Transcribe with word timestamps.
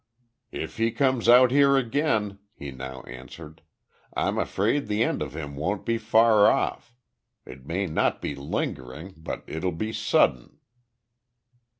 "If 0.51 0.77
he 0.77 0.89
comes 0.91 1.29
out 1.29 1.51
here 1.51 1.77
again," 1.77 2.39
he 2.55 2.71
now 2.71 3.03
answered, 3.03 3.61
"I'm 4.17 4.39
afraid 4.39 4.87
the 4.87 5.03
end 5.03 5.21
of 5.21 5.35
him 5.35 5.55
won't 5.55 5.85
be 5.85 5.99
far 5.99 6.47
off. 6.47 6.95
It 7.45 7.67
may 7.67 7.85
not 7.85 8.19
be 8.19 8.33
lingering, 8.33 9.13
but 9.15 9.43
it'll 9.45 9.71
be 9.71 9.93
sudden." 9.93 10.57